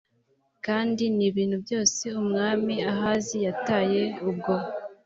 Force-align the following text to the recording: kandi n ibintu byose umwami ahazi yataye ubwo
kandi 0.65 1.03
n 1.15 1.19
ibintu 1.29 1.55
byose 1.65 2.03
umwami 2.21 2.75
ahazi 2.91 3.35
yataye 3.45 4.03
ubwo 4.29 4.53